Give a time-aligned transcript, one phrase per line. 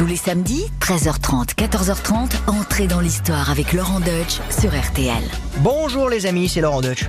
[0.00, 5.22] Tous les samedis, 13h30, 14h30, entrez dans l'histoire avec Laurent Deutsch sur RTL.
[5.58, 7.04] Bonjour les amis, c'est Laurent Deutsch.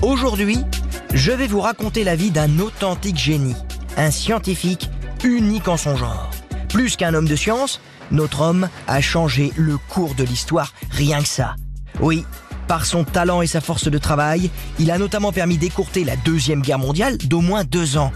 [0.00, 0.56] Aujourd'hui,
[1.12, 3.56] je vais vous raconter la vie d'un authentique génie,
[3.98, 4.88] un scientifique
[5.22, 6.30] unique en son genre.
[6.70, 7.78] Plus qu'un homme de science,
[8.10, 11.56] notre homme a changé le cours de l'histoire, rien que ça.
[12.00, 12.24] Oui,
[12.68, 14.48] par son talent et sa force de travail,
[14.78, 18.12] il a notamment permis d'écourter la Deuxième Guerre mondiale d'au moins deux ans.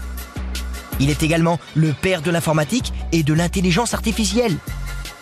[0.99, 4.57] Il est également le père de l'informatique et de l'intelligence artificielle.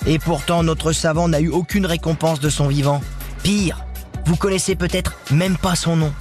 [0.06, 3.02] Et pourtant, notre savant n'a eu aucune récompense de son vivant.
[3.42, 3.86] Pire,
[4.26, 6.14] vous connaissez peut-être même pas son nom.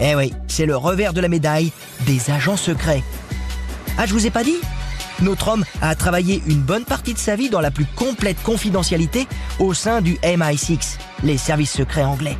[0.00, 1.72] Eh oui, c'est le revers de la médaille
[2.06, 3.02] des agents secrets.
[3.98, 4.56] Ah, je vous ai pas dit?
[5.20, 9.28] Notre homme a travaillé une bonne partie de sa vie dans la plus complète confidentialité
[9.58, 12.38] au sein du MI6, les services secrets anglais.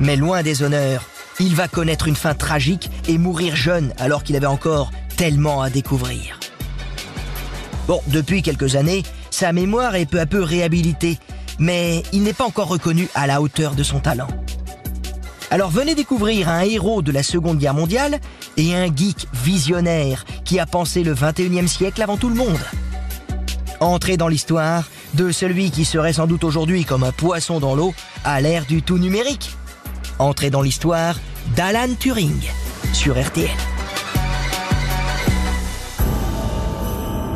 [0.00, 1.04] Mais loin des honneurs,
[1.38, 5.68] il va connaître une fin tragique et mourir jeune alors qu'il avait encore tellement à
[5.68, 6.38] découvrir.
[7.88, 11.18] Bon, depuis quelques années, sa mémoire est peu à peu réhabilitée,
[11.58, 14.28] mais il n'est pas encore reconnu à la hauteur de son talent.
[15.50, 18.20] Alors venez découvrir un héros de la Seconde Guerre mondiale
[18.56, 22.60] et un geek visionnaire qui a pensé le 21e siècle avant tout le monde.
[23.80, 27.92] Entrez dans l'histoire de celui qui serait sans doute aujourd'hui comme un poisson dans l'eau
[28.24, 29.50] à l'ère du tout numérique.
[30.20, 31.16] Entrez dans l'histoire
[31.56, 32.40] d'Alan Turing
[32.92, 33.48] sur RTL.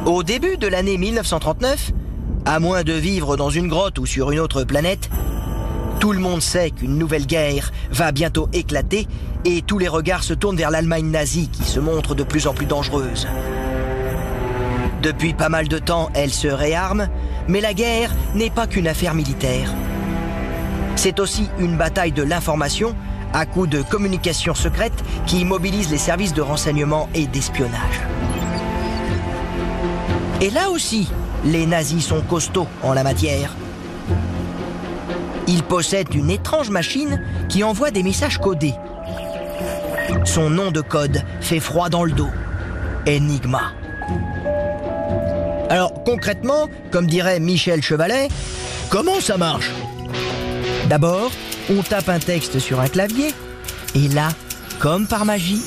[0.05, 1.92] Au début de l'année 1939,
[2.45, 5.09] à moins de vivre dans une grotte ou sur une autre planète,
[6.00, 9.06] tout le monde sait qu'une nouvelle guerre va bientôt éclater
[9.44, 12.53] et tous les regards se tournent vers l'Allemagne nazie qui se montre de plus en
[12.53, 13.28] plus dangereuse.
[15.03, 17.09] Depuis pas mal de temps, elle se réarme,
[17.47, 19.72] mais la guerre n'est pas qu'une affaire militaire.
[20.97, 22.97] C'est aussi une bataille de l'information
[23.33, 28.00] à coup de communication secrète qui mobilise les services de renseignement et d'espionnage.
[30.42, 31.08] Et là aussi,
[31.44, 33.54] les nazis sont costauds en la matière.
[35.46, 38.75] Ils possèdent une étrange machine qui envoie des messages codés.
[40.25, 42.31] Son nom de code fait froid dans le dos.
[43.06, 43.72] Enigma.
[45.70, 48.26] Alors concrètement, comme dirait Michel Chevalet,
[48.91, 49.70] comment ça marche?
[50.88, 51.31] D'abord,
[51.70, 53.32] on tape un texte sur un clavier,
[53.94, 54.31] et là,
[54.81, 55.62] comme par magie,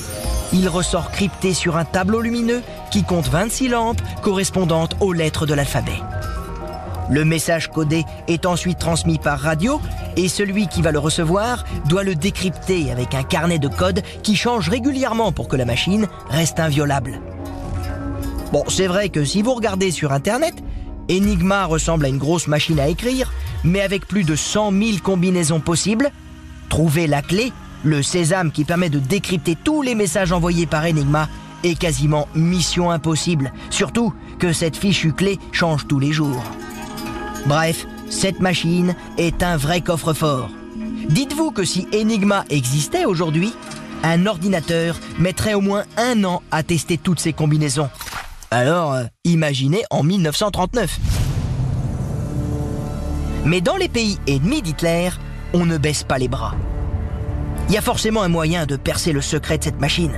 [0.51, 2.61] il ressort crypté sur un tableau lumineux
[2.95, 5.99] qui compte 26 lampes correspondantes aux lettres de l'alphabet.
[7.09, 9.81] Le message codé est ensuite transmis par radio
[10.15, 14.37] et celui qui va le recevoir doit le décrypter avec un carnet de code qui
[14.37, 17.19] change régulièrement pour que la machine reste inviolable.
[18.53, 20.55] Bon, c'est vrai que si vous regardez sur Internet,
[21.11, 23.33] Enigma ressemble à une grosse machine à écrire,
[23.65, 26.11] mais avec plus de 100 000 combinaisons possibles.
[26.69, 27.51] Trouver la clé,
[27.83, 31.27] le sésame qui permet de décrypter tous les messages envoyés par Enigma,
[31.65, 36.43] est quasiment mission impossible, surtout que cette fichue clé change tous les jours.
[37.47, 40.49] Bref, cette machine est un vrai coffre-fort.
[41.09, 43.53] Dites-vous que si Enigma existait aujourd'hui,
[44.03, 47.89] un ordinateur mettrait au moins un an à tester toutes ces combinaisons.
[48.51, 50.99] Alors, euh, imaginez en 1939.
[53.45, 55.09] Mais dans les pays ennemis d'Hitler,
[55.53, 56.55] on ne baisse pas les bras.
[57.67, 60.13] Il y a forcément un moyen de percer le secret de cette machine.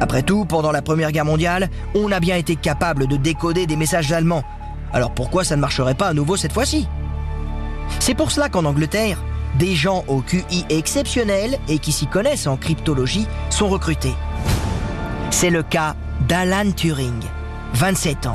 [0.00, 3.76] Après tout, pendant la Première Guerre mondiale, on a bien été capable de décoder des
[3.76, 4.42] messages allemands.
[4.92, 6.88] Alors pourquoi ça ne marcherait pas à nouveau cette fois-ci?
[8.00, 9.22] C'est pour cela qu'en Angleterre,
[9.58, 14.14] des gens au QI exceptionnel et qui s'y connaissent en cryptologie sont recrutés.
[15.30, 15.94] C'est le cas
[16.28, 17.22] d'Alan Turing,
[17.74, 18.34] 27 ans.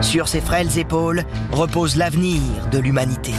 [0.00, 3.32] Sur ses frêles épaules repose l'avenir de l'humanité.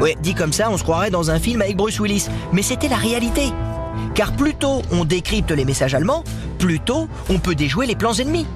[0.00, 2.88] Ouais, dit comme ça, on se croirait dans un film avec Bruce Willis, mais c'était
[2.88, 3.52] la réalité.
[4.16, 6.24] Car plus tôt on décrypte les messages allemands,
[6.58, 8.46] plus tôt on peut déjouer les plans ennemis.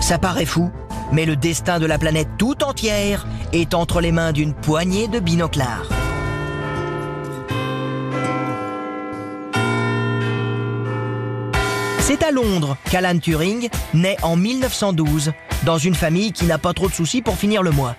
[0.00, 0.70] Ça paraît fou,
[1.12, 5.20] mais le destin de la planète tout entière est entre les mains d'une poignée de
[5.20, 5.86] binoclars.
[11.98, 15.32] C'est à Londres qu'Alan Turing naît en 1912
[15.64, 17.96] dans une famille qui n'a pas trop de soucis pour finir le mois.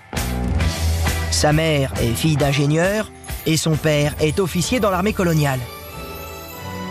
[1.30, 3.12] Sa mère est fille d'ingénieur
[3.45, 5.60] et son père est officier dans l'armée coloniale.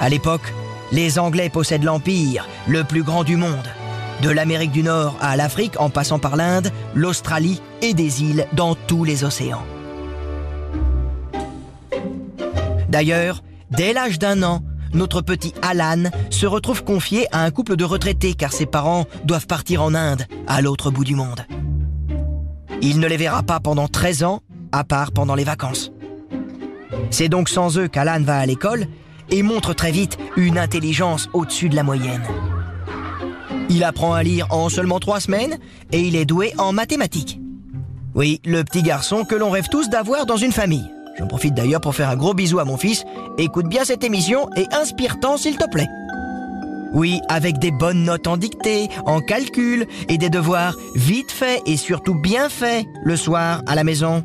[0.00, 0.54] À l'époque,
[0.92, 3.68] les Anglais possèdent l'Empire, le plus grand du monde.
[4.22, 8.74] De l'Amérique du Nord à l'Afrique, en passant par l'Inde, l'Australie et des îles dans
[8.74, 9.62] tous les océans.
[12.88, 14.62] D'ailleurs, dès l'âge d'un an,
[14.94, 19.46] notre petit Alan se retrouve confié à un couple de retraités car ses parents doivent
[19.46, 21.44] partir en Inde, à l'autre bout du monde.
[22.80, 24.40] Il ne les verra pas pendant 13 ans,
[24.72, 25.92] à part pendant les vacances.
[27.10, 28.86] C'est donc sans eux qu'Alan va à l'école
[29.30, 32.22] et montre très vite une intelligence au-dessus de la moyenne.
[33.68, 35.58] Il apprend à lire en seulement trois semaines
[35.92, 37.40] et il est doué en mathématiques.
[38.14, 40.90] Oui, le petit garçon que l'on rêve tous d'avoir dans une famille.
[41.18, 43.04] J'en profite d'ailleurs pour faire un gros bisou à mon fils.
[43.38, 45.88] Écoute bien cette émission et inspire-t'en s'il te plaît.
[46.92, 51.76] Oui, avec des bonnes notes en dictée, en calcul et des devoirs vite faits et
[51.76, 54.24] surtout bien faits le soir à la maison.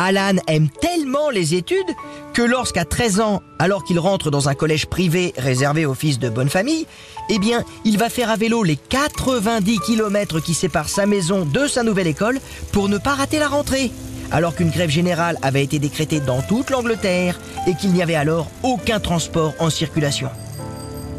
[0.00, 1.90] Alan aime tellement les études
[2.32, 6.28] que lorsqu'à 13 ans, alors qu'il rentre dans un collège privé réservé aux fils de
[6.28, 6.86] bonne famille,
[7.28, 11.66] eh bien, il va faire à vélo les 90 km qui séparent sa maison de
[11.66, 12.38] sa nouvelle école
[12.70, 13.90] pour ne pas rater la rentrée,
[14.30, 17.36] alors qu'une grève générale avait été décrétée dans toute l'Angleterre
[17.66, 20.28] et qu'il n'y avait alors aucun transport en circulation.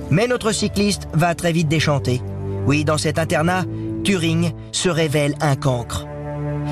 [0.09, 2.21] Mais notre cycliste va très vite déchanter.
[2.65, 3.65] Oui, dans cet internat,
[4.05, 6.05] Turing se révèle un cancre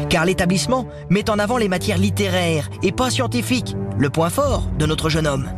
[0.10, 4.86] car l'établissement met en avant les matières littéraires et pas scientifiques, le point fort de
[4.86, 5.50] notre jeune homme.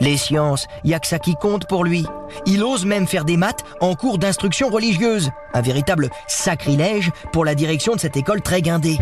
[0.00, 2.06] Les sciences, y a que ça qui compte pour lui.
[2.46, 7.54] Il ose même faire des maths en cours d'instruction religieuse, un véritable sacrilège pour la
[7.54, 8.98] direction de cette école très guindée.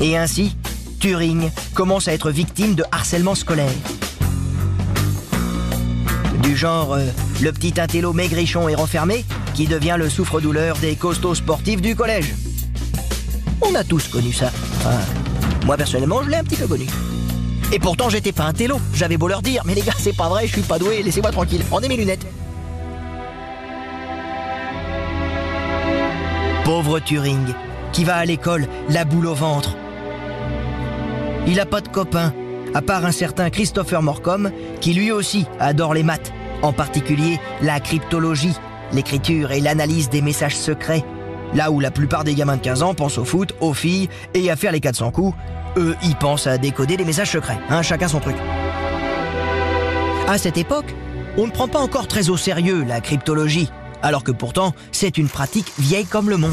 [0.00, 0.56] Et ainsi,
[1.00, 3.72] Turing commence à être victime de harcèlement scolaire.
[6.42, 7.06] Du genre, euh,
[7.42, 9.24] le petit intello maigrichon et renfermé
[9.56, 12.34] qui devient le souffre-douleur des costauds sportifs du collège.
[13.62, 14.50] On a tous connu ça.
[15.64, 16.86] Moi personnellement, je l'ai un petit peu connu.
[17.72, 18.78] Et pourtant, j'étais pas un télo.
[18.92, 21.32] J'avais beau leur dire, mais les gars, c'est pas vrai, je suis pas doué, laissez-moi
[21.32, 21.64] tranquille.
[21.68, 22.26] Prenez mes lunettes.
[26.64, 27.54] Pauvre Turing,
[27.92, 29.74] qui va à l'école, la boule au ventre.
[31.46, 32.34] Il a pas de copain,
[32.74, 34.50] à part un certain Christopher Morcom,
[34.80, 36.32] qui lui aussi adore les maths,
[36.62, 38.54] en particulier la cryptologie,
[38.92, 41.04] l'écriture et l'analyse des messages secrets.
[41.54, 44.50] Là où la plupart des gamins de 15 ans pensent au foot, aux filles et
[44.50, 45.36] à faire les 400 coups,
[45.76, 47.58] eux, ils pensent à décoder des messages secrets.
[47.68, 48.36] Hein, chacun son truc.
[50.28, 50.94] À cette époque,
[51.36, 53.70] on ne prend pas encore très au sérieux la cryptologie,
[54.02, 56.52] alors que pourtant, c'est une pratique vieille comme le monde.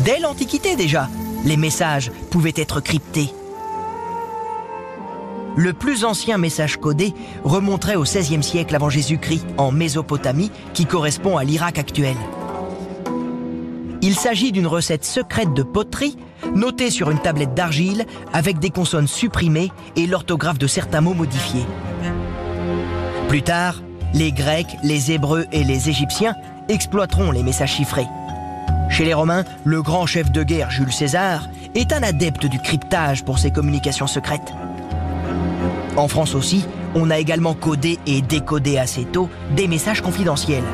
[0.00, 1.08] Dès l'Antiquité déjà,
[1.44, 3.32] les messages pouvaient être cryptés.
[5.60, 7.12] Le plus ancien message codé
[7.44, 12.16] remonterait au XVIe siècle avant Jésus-Christ en Mésopotamie, qui correspond à l'Irak actuel.
[14.00, 16.16] Il s'agit d'une recette secrète de poterie
[16.54, 21.66] notée sur une tablette d'argile avec des consonnes supprimées et l'orthographe de certains mots modifiés.
[23.28, 23.82] Plus tard,
[24.14, 26.36] les Grecs, les Hébreux et les Égyptiens
[26.70, 28.08] exploiteront les messages chiffrés.
[28.88, 33.26] Chez les Romains, le grand chef de guerre Jules César est un adepte du cryptage
[33.26, 34.54] pour ses communications secrètes.
[35.96, 36.64] En France aussi,
[36.94, 40.64] on a également codé et décodé assez tôt des messages confidentiels.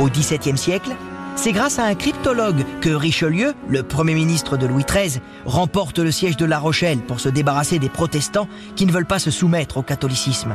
[0.00, 0.90] Au XVIIe siècle,
[1.36, 6.10] c'est grâce à un cryptologue que Richelieu, le Premier ministre de Louis XIII, remporte le
[6.10, 9.76] siège de La Rochelle pour se débarrasser des protestants qui ne veulent pas se soumettre
[9.76, 10.54] au catholicisme.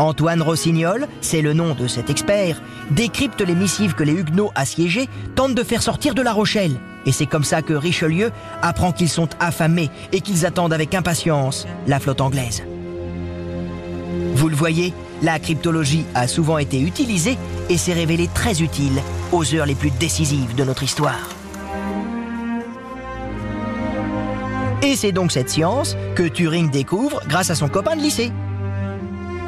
[0.00, 2.60] Antoine Rossignol, c'est le nom de cet expert,
[2.90, 7.12] décrypte les missives que les Huguenots assiégés tentent de faire sortir de La Rochelle et
[7.12, 8.30] c'est comme ça que Richelieu
[8.62, 12.62] apprend qu'ils sont affamés et qu'ils attendent avec impatience la flotte anglaise.
[14.34, 17.36] Vous le voyez, la cryptologie a souvent été utilisée
[17.68, 19.02] et s'est révélée très utile
[19.32, 21.30] aux heures les plus décisives de notre histoire.
[24.82, 28.32] Et c'est donc cette science que Turing découvre grâce à son copain de lycée.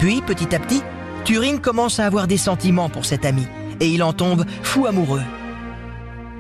[0.02, 0.82] Puis, petit à petit,
[1.24, 3.46] Turing commence à avoir des sentiments pour cet ami
[3.78, 5.22] et il en tombe fou amoureux.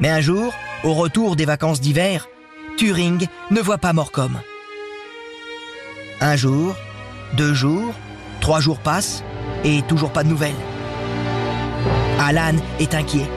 [0.00, 0.52] Mais un jour,
[0.82, 2.26] au retour des vacances d'hiver,
[2.76, 4.40] Turing ne voit pas Morcom.
[6.20, 6.74] Un jour,
[7.34, 7.94] deux jours,
[8.40, 9.22] trois jours passent
[9.62, 10.50] et toujours pas de nouvelles.
[12.18, 13.30] Alan est inquiet.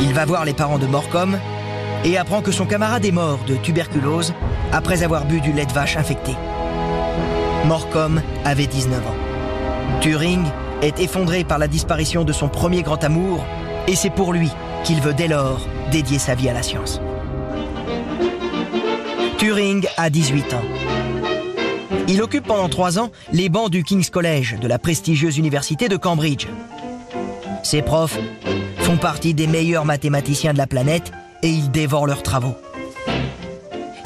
[0.00, 1.38] Il va voir les parents de Morcom
[2.02, 4.32] et apprend que son camarade est mort de tuberculose
[4.72, 6.32] après avoir bu du lait de vache infecté.
[7.64, 10.00] Morcom avait 19 ans.
[10.00, 10.44] Turing
[10.82, 13.44] est effondré par la disparition de son premier grand amour
[13.86, 14.50] et c'est pour lui
[14.84, 17.00] qu'il veut dès lors dédier sa vie à la science.
[19.38, 20.62] Turing a 18 ans.
[22.08, 25.96] Il occupe pendant trois ans les bancs du King's College de la prestigieuse université de
[25.96, 26.48] Cambridge.
[27.62, 28.18] Ses profs
[28.78, 32.56] font partie des meilleurs mathématiciens de la planète et ils dévorent leurs travaux.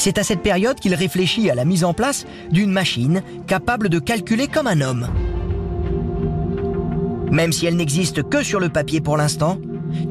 [0.06, 3.98] C'est à cette période qu'il réfléchit à la mise en place d'une machine capable de
[3.98, 5.08] calculer comme un homme.
[7.32, 9.58] Même si elle n'existe que sur le papier pour l'instant,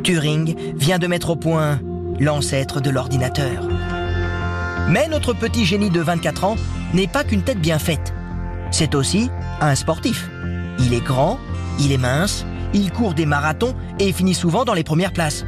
[0.03, 1.79] Turing vient de mettre au point
[2.19, 3.69] l'ancêtre de l'ordinateur.
[4.89, 6.57] Mais notre petit génie de 24 ans
[6.93, 8.13] n'est pas qu'une tête bien faite.
[8.71, 9.29] C'est aussi
[9.61, 10.29] un sportif.
[10.77, 11.39] Il est grand,
[11.79, 15.45] il est mince, il court des marathons et finit souvent dans les premières places.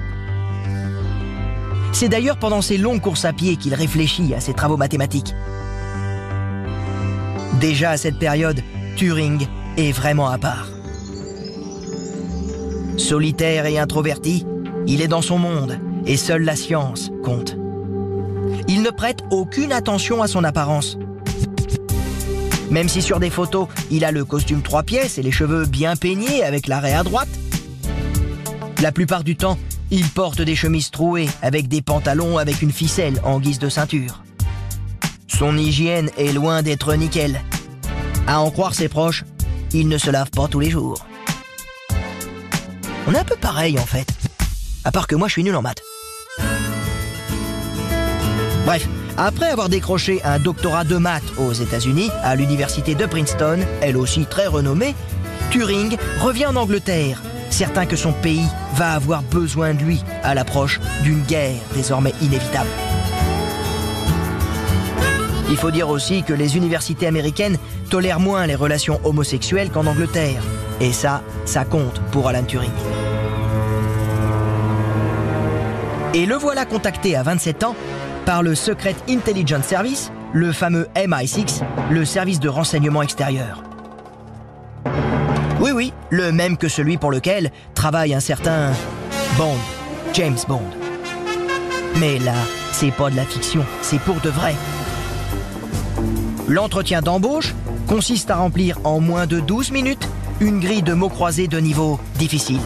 [1.99, 5.33] C'est d'ailleurs pendant ses longues courses à pied qu'il réfléchit à ses travaux mathématiques.
[7.59, 8.61] Déjà à cette période,
[8.95, 10.67] Turing est vraiment à part.
[12.97, 14.45] Solitaire et introverti,
[14.85, 17.57] il est dans son monde et seule la science compte.
[18.67, 20.99] Il ne prête aucune attention à son apparence.
[22.69, 25.95] Même si sur des photos, il a le costume trois pièces et les cheveux bien
[25.95, 27.29] peignés avec l'arrêt à droite,
[28.83, 29.57] la plupart du temps,
[29.91, 34.23] il porte des chemises trouées avec des pantalons avec une ficelle en guise de ceinture.
[35.27, 37.41] Son hygiène est loin d'être nickel.
[38.27, 39.23] À en croire ses proches,
[39.73, 41.05] il ne se lave pas tous les jours.
[43.07, 44.07] On est un peu pareil en fait.
[44.83, 45.81] À part que moi je suis nul en maths.
[48.65, 53.95] Bref, après avoir décroché un doctorat de maths aux États-Unis, à l'université de Princeton, elle
[53.95, 54.93] aussi très renommée,
[55.51, 57.21] Turing revient en Angleterre
[57.57, 58.45] certain que son pays
[58.75, 62.69] va avoir besoin de lui à l'approche d'une guerre désormais inévitable.
[65.49, 67.57] Il faut dire aussi que les universités américaines
[67.89, 70.39] tolèrent moins les relations homosexuelles qu'en Angleterre.
[70.81, 72.69] Et ça, ça compte pour Alan Turing.
[76.13, 77.75] Et le voilà contacté à 27 ans
[78.27, 83.66] par le Secret Intelligence Service, le fameux MI6, le service de renseignement extérieur.
[85.59, 88.71] Oui, oui, le même que celui pour lequel travaille un certain
[89.37, 89.57] Bond,
[90.13, 90.61] James Bond.
[91.99, 92.35] Mais là,
[92.71, 94.53] c'est pas de la fiction, c'est pour de vrai.
[96.47, 97.55] L'entretien d'embauche
[97.87, 100.07] consiste à remplir en moins de 12 minutes
[100.39, 102.61] une grille de mots croisés de niveau difficile.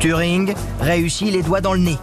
[0.00, 1.98] Turing réussit les doigts dans le nez.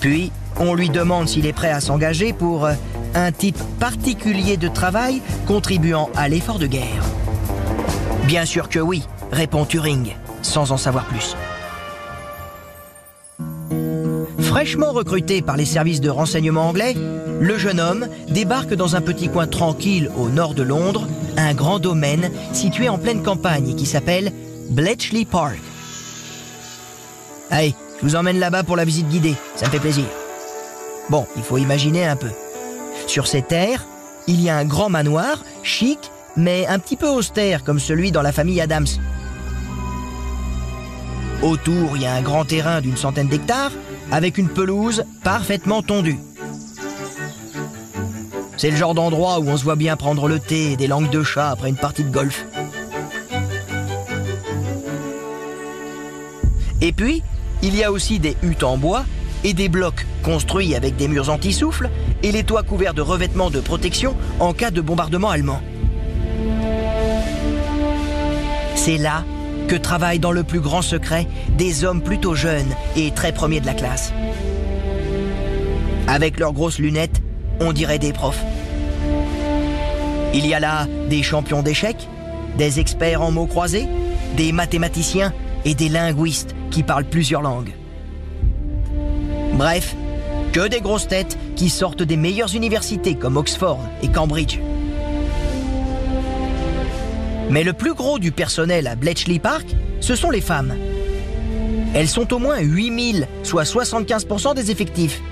[0.00, 2.74] Puis, on lui demande s'il est prêt à s'engager pour euh,
[3.14, 7.04] un type particulier de travail contribuant à l'effort de guerre
[8.26, 9.02] Bien sûr que oui,
[9.32, 11.36] répond Turing, sans en savoir plus.
[14.38, 16.94] Fraîchement recruté par les services de renseignement anglais,
[17.40, 21.06] le jeune homme débarque dans un petit coin tranquille au nord de Londres,
[21.36, 24.32] un grand domaine situé en pleine campagne qui s'appelle
[24.70, 25.60] Bletchley Park.
[27.50, 30.06] Allez, je vous emmène là-bas pour la visite guidée, ça me fait plaisir.
[31.10, 32.30] Bon, il faut imaginer un peu.
[33.06, 33.86] Sur ces terres,
[34.26, 35.98] il y a un grand manoir, chic,
[36.36, 38.86] mais un petit peu austère comme celui dans la famille Adams.
[41.42, 43.72] Autour, il y a un grand terrain d'une centaine d'hectares
[44.10, 46.18] avec une pelouse parfaitement tondue.
[48.56, 51.10] C'est le genre d'endroit où on se voit bien prendre le thé et des langues
[51.10, 52.46] de chat après une partie de golf.
[56.80, 57.22] Et puis,
[57.62, 59.04] il y a aussi des huttes en bois
[59.44, 61.90] et des blocs construits avec des murs anti-souffle
[62.22, 65.60] et les toits couverts de revêtements de protection en cas de bombardement allemand.
[68.74, 69.24] C'est là
[69.68, 73.66] que travaillent dans le plus grand secret des hommes plutôt jeunes et très premiers de
[73.66, 74.12] la classe.
[76.06, 77.22] Avec leurs grosses lunettes,
[77.60, 78.42] on dirait des profs.
[80.34, 82.08] Il y a là des champions d'échecs,
[82.58, 83.86] des experts en mots croisés,
[84.36, 85.32] des mathématiciens
[85.64, 87.72] et des linguistes qui parlent plusieurs langues.
[89.54, 89.94] Bref,
[90.52, 94.58] que des grosses têtes qui sortent des meilleures universités comme Oxford et Cambridge.
[97.50, 99.66] Mais le plus gros du personnel à Bletchley Park,
[100.00, 100.74] ce sont les femmes.
[101.94, 105.22] Elles sont au moins 8000, soit 75% des effectifs.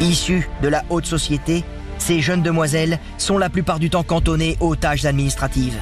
[0.00, 1.64] Issues de la haute société,
[1.98, 5.78] ces jeunes demoiselles sont la plupart du temps cantonnées aux tâches administratives.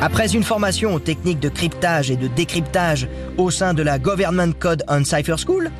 [0.00, 3.08] Après une formation aux techniques de cryptage et de décryptage
[3.38, 5.70] au sein de la Government Code on Cipher School,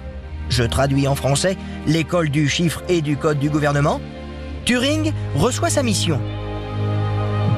[0.48, 4.00] je traduis en français l'école du chiffre et du code du gouvernement,
[4.64, 6.20] Turing reçoit sa mission.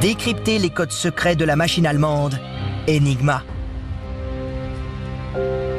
[0.01, 2.39] Décrypter les codes secrets de la machine allemande
[2.89, 3.43] Enigma.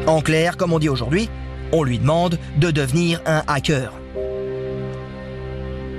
[0.08, 1.30] En clair, comme on dit aujourd'hui,
[1.72, 3.92] on lui demande de devenir un hacker.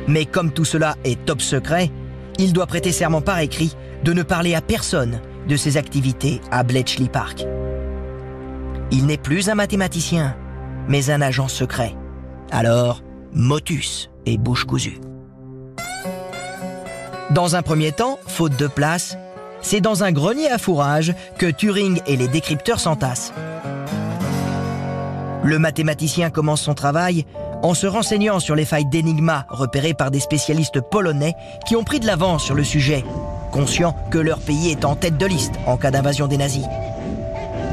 [0.07, 1.91] Mais comme tout cela est top secret,
[2.39, 3.75] il doit prêter serment par écrit
[4.05, 7.47] de ne parler à personne de ses activités à Bletchley Park.
[8.95, 10.37] Il n'est plus un mathématicien,
[10.87, 11.97] mais un agent secret.
[12.51, 15.01] Alors, motus et bouche cousue.
[17.31, 19.17] Dans un premier temps, faute de place,
[19.63, 23.33] c'est dans un grenier à fourrage que Turing et les décrypteurs s'entassent.
[25.43, 27.25] Le mathématicien commence son travail
[27.63, 31.33] en se renseignant sur les failles d'énigma repérées par des spécialistes polonais
[31.67, 33.05] qui ont pris de l'avance sur le sujet,
[33.53, 36.67] conscients que leur pays est en tête de liste en cas d'invasion des nazis.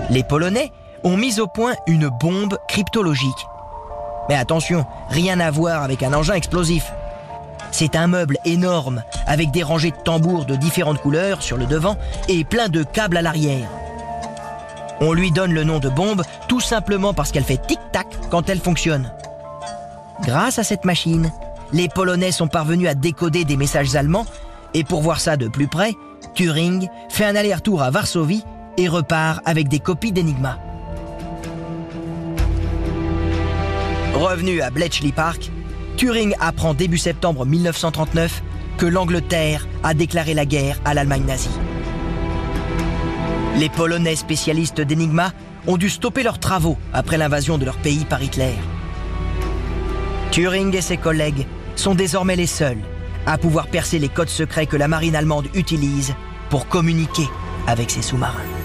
[0.10, 0.72] Les Polonais
[1.04, 3.48] ont mis au point une bombe cryptologique.
[4.28, 6.92] Mais attention, rien à voir avec un engin explosif.
[7.72, 11.98] C'est un meuble énorme, avec des rangées de tambours de différentes couleurs sur le devant
[12.28, 13.68] et plein de câbles à l'arrière.
[15.02, 18.60] On lui donne le nom de bombe tout simplement parce qu'elle fait tic-tac quand elle
[18.60, 19.12] fonctionne.
[20.22, 21.32] grâce à cette machine,
[21.72, 24.26] les Polonais sont parvenus à décoder des messages allemands
[24.74, 25.94] et pour voir ça de plus près,
[26.34, 28.44] Turing fait un aller-retour à Varsovie
[28.78, 30.58] et repart avec des copies d'Enigma.
[34.20, 35.50] Revenu à Bletchley Park,
[35.96, 38.44] Turing apprend début septembre 1939
[38.78, 41.50] que l'Angleterre a déclaré la guerre à l'Allemagne nazie.
[43.56, 45.32] Les Polonais spécialistes d'Enigma
[45.68, 48.56] ont dû stopper leurs travaux après l'invasion de leur pays par Hitler.
[50.32, 51.48] Turing et ses collègues
[51.78, 52.82] sont désormais les seuls
[53.26, 56.14] à pouvoir percer les codes secrets que la marine allemande utilise
[56.50, 57.30] pour communiquer
[57.68, 58.59] avec ses sous-marins.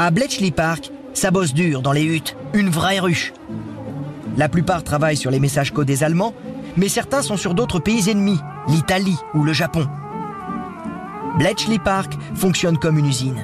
[0.00, 3.32] À Bletchley Park, ça bosse dur dans les huttes, une vraie ruche.
[4.36, 6.34] La plupart travaillent sur les messages codés allemands,
[6.76, 8.38] mais certains sont sur d'autres pays ennemis,
[8.68, 9.88] l'Italie ou le Japon.
[11.36, 13.42] Bletchley Park fonctionne comme une usine.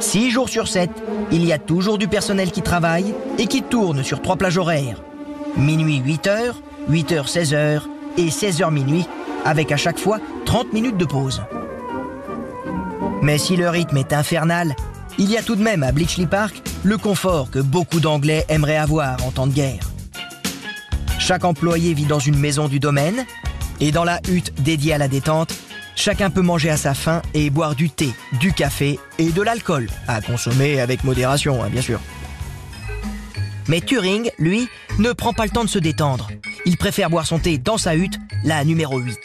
[0.00, 0.90] Six jours sur sept,
[1.30, 5.00] il y a toujours du personnel qui travaille et qui tourne sur trois plages horaires.
[5.56, 6.54] Minuit 8h,
[6.90, 7.82] 8h 16h
[8.16, 9.06] et 16h minuit,
[9.44, 11.40] avec à chaque fois 30 minutes de pause.
[13.22, 14.74] Mais si le rythme est infernal,
[15.18, 18.76] il y a tout de même à Bletchley Park le confort que beaucoup d'Anglais aimeraient
[18.76, 19.82] avoir en temps de guerre.
[21.18, 23.26] Chaque employé vit dans une maison du domaine
[23.80, 25.54] et dans la hutte dédiée à la détente,
[25.96, 28.10] chacun peut manger à sa faim et boire du thé,
[28.40, 32.00] du café et de l'alcool, à consommer avec modération, hein, bien sûr.
[33.66, 36.28] Mais Turing, lui, ne prend pas le temps de se détendre.
[36.64, 39.18] Il préfère boire son thé dans sa hutte, la numéro 8.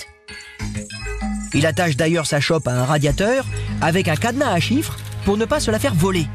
[1.53, 3.45] Il attache d'ailleurs sa chope à un radiateur
[3.79, 6.27] avec un cadenas à chiffres pour ne pas se la faire voler.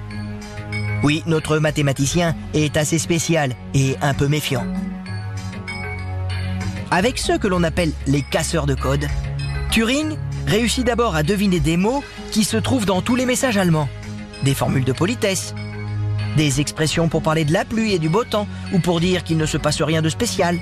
[1.02, 4.66] Oui, notre mathématicien est assez spécial et un peu méfiant.
[6.90, 9.07] Avec ceux que l'on appelle les casseurs de code,
[9.71, 10.16] Turing
[10.47, 13.88] réussit d'abord à deviner des mots qui se trouvent dans tous les messages allemands.
[14.42, 15.54] Des formules de politesse,
[16.37, 19.37] des expressions pour parler de la pluie et du beau temps, ou pour dire qu'il
[19.37, 20.58] ne se passe rien de spécial.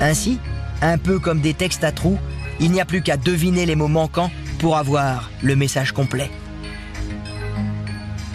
[0.00, 0.38] Ainsi,
[0.82, 2.18] un peu comme des textes à trous,
[2.60, 6.30] il n'y a plus qu'à deviner les mots manquants pour avoir le message complet.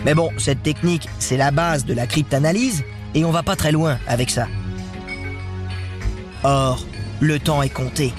[0.05, 2.83] Mais bon, cette technique, c'est la base de la cryptanalyse
[3.13, 4.47] et on va pas très loin avec ça.
[6.43, 6.83] Or,
[7.19, 8.13] le temps est compté.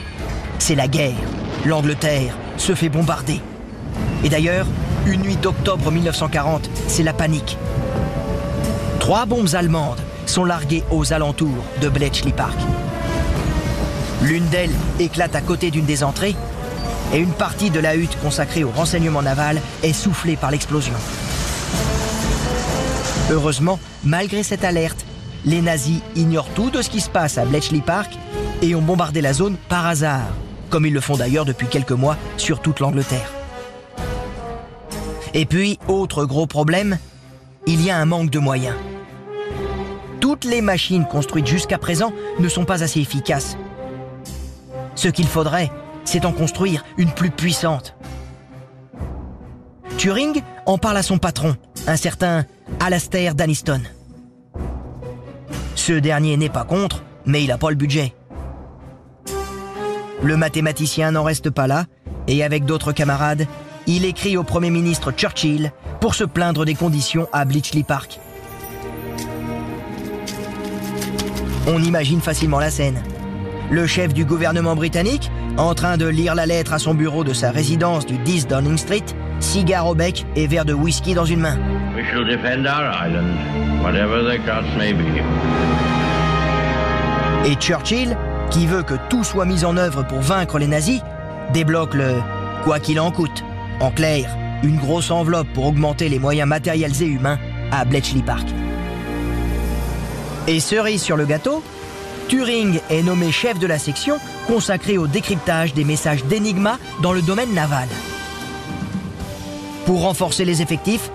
[0.59, 1.17] C'est la guerre.
[1.65, 3.41] L'Angleterre se fait bombarder.
[4.23, 4.67] Et d'ailleurs,
[5.07, 7.59] une nuit d'octobre 1940, c'est la panique.
[9.01, 12.57] Trois bombes allemandes sont larguées aux alentours de Bletchley Park.
[14.23, 16.37] L'une d'elles éclate à côté d'une des entrées
[17.13, 20.95] et une partie de la hutte consacrée au renseignement naval est soufflée par l'explosion.
[23.31, 25.05] Heureusement, malgré cette alerte,
[25.45, 28.13] les nazis ignorent tout de ce qui se passe à Bletchley Park
[28.61, 30.29] et ont bombardé la zone par hasard,
[30.71, 33.31] comme ils le font d'ailleurs depuis quelques mois sur toute l'Angleterre.
[35.35, 36.99] Et puis, autre gros problème,
[37.67, 38.77] il y a un manque de moyens.
[40.21, 43.57] Toutes les machines construites jusqu'à présent ne sont pas assez efficaces.
[44.95, 45.71] Ce qu'il faudrait,
[46.05, 47.97] c'est en construire une plus puissante.
[49.97, 51.57] Turing en parle à son patron,
[51.87, 52.45] un certain
[52.81, 53.83] Alastair Daniston.
[55.75, 58.15] Ce dernier n'est pas contre, mais il n'a pas le budget.
[60.23, 61.87] Le mathématicien n'en reste pas là,
[62.29, 63.47] et avec d'autres camarades,
[63.87, 68.21] il écrit au Premier ministre Churchill pour se plaindre des conditions à Bletchley Park.
[71.67, 73.03] On imagine facilement la scène.
[73.71, 77.33] Le chef du gouvernement britannique, en train de lire la lettre à son bureau de
[77.33, 79.05] sa résidence du 10 Downing Street,
[79.43, 81.59] cigare au bec et verre de whisky dans une main.
[81.95, 85.23] We shall defend our island, whatever the cost may be.
[87.45, 88.17] Et Churchill,
[88.51, 91.01] qui veut que tout soit mis en œuvre pour vaincre les nazis,
[91.53, 92.15] débloque le
[92.65, 93.45] quoi qu'il en coûte.
[93.81, 97.39] En clair, une grosse enveloppe pour augmenter les moyens matériels et humains
[97.73, 98.47] à Bletchley Park.
[100.47, 101.63] Et cerise sur le gâteau,
[102.29, 107.23] Turing est nommé chef de la section consacrée au décryptage des messages d'Enigma dans le
[107.23, 107.89] domaine naval.
[109.87, 111.11] Pour renforcer les effectifs,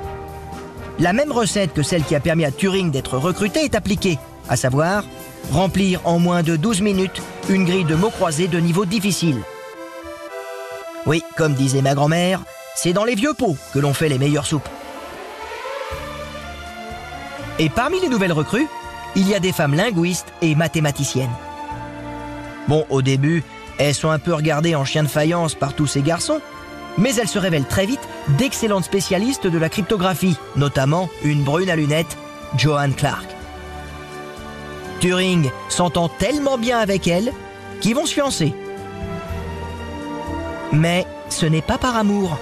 [0.99, 4.17] la même recette que celle qui a permis à Turing d'être recruté est appliquée,
[4.49, 5.03] à savoir
[5.51, 9.37] remplir en moins de 12 minutes une grille de mots croisés de niveau difficile.
[11.05, 12.41] Oui, comme disait ma grand-mère,
[12.75, 14.67] c'est dans les vieux pots que l'on fait les meilleures soupes.
[17.59, 18.67] Et parmi les nouvelles recrues,
[19.15, 21.33] il y a des femmes linguistes et mathématiciennes.
[22.67, 23.43] Bon, au début,
[23.79, 26.41] elles sont un peu regardées en chien de faïence par tous ces garçons,
[26.97, 31.75] mais elles se révèlent très vite d'excellentes spécialistes de la cryptographie, notamment une brune à
[31.75, 32.17] lunettes,
[32.57, 33.27] Joanne Clark.
[34.99, 37.31] Turing s'entend tellement bien avec elle
[37.81, 38.53] qu'ils vont se fiancer.
[40.71, 42.37] Mais ce n'est pas par amour.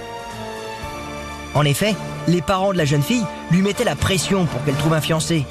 [1.54, 1.94] En effet,
[2.28, 5.44] les parents de la jeune fille lui mettaient la pression pour qu'elle trouve un fiancé.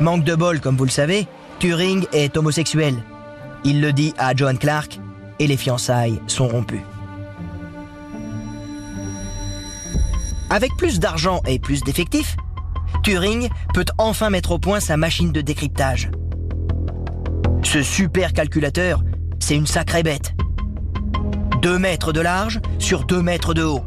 [0.00, 1.26] Manque de bol, comme vous le savez,
[1.60, 2.94] Turing est homosexuel.
[3.64, 4.98] Il le dit à Joan Clark
[5.38, 6.82] et les fiançailles sont rompues.
[10.54, 12.36] Avec plus d'argent et plus d'effectifs,
[13.02, 16.12] Turing peut enfin mettre au point sa machine de décryptage.
[17.64, 19.02] Ce super calculateur,
[19.40, 20.32] c'est une sacrée bête.
[21.62, 23.82] 2 mètres de large sur 2 mètres de haut.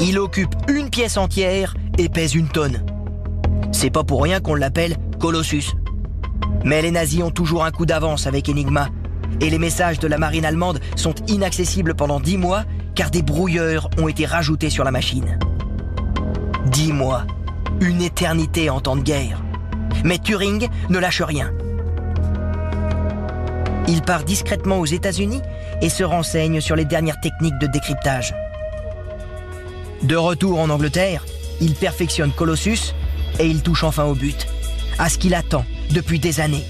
[0.00, 2.86] Il occupe une pièce entière et pèse une tonne.
[3.72, 5.72] C'est pas pour rien qu'on l'appelle Colossus.
[6.64, 8.88] Mais les nazis ont toujours un coup d'avance avec Enigma,
[9.40, 12.62] et les messages de la marine allemande sont inaccessibles pendant 10 mois
[12.94, 15.38] car des brouilleurs ont été rajoutés sur la machine.
[16.66, 17.24] 10 mois,
[17.80, 19.42] une éternité en temps de guerre.
[20.04, 21.52] Mais Turing ne lâche rien.
[23.86, 25.42] Il part discrètement aux États-Unis
[25.82, 28.34] et se renseigne sur les dernières techniques de décryptage.
[30.02, 31.24] De retour en Angleterre,
[31.60, 32.94] il perfectionne Colossus
[33.38, 34.46] et il touche enfin au but,
[34.98, 36.64] à ce qu'il attend depuis des années.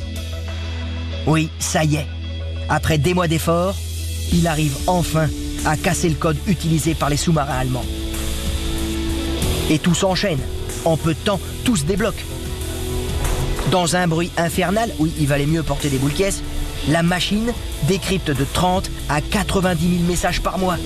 [1.26, 2.06] Oui, ça y est.
[2.68, 3.76] Après des mois d'efforts,
[4.32, 5.28] il arrive enfin
[5.64, 7.84] à casser le code utilisé par les sous-marins allemands.
[9.70, 10.40] Et tout s'enchaîne.
[10.84, 12.22] En peu de temps, tout se débloque.
[13.70, 16.42] Dans un bruit infernal, oui, il valait mieux porter des boules caisses,
[16.88, 17.52] la machine
[17.88, 20.76] décrypte de 30 à 90 000 messages par mois.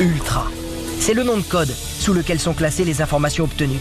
[0.00, 0.50] Ultra.
[0.98, 3.80] C'est le nom de code sous lequel sont classées les informations obtenues.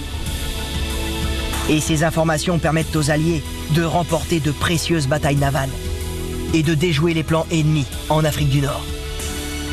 [1.69, 5.69] Et ces informations permettent aux Alliés de remporter de précieuses batailles navales
[6.53, 8.85] et de déjouer les plans ennemis en Afrique du Nord.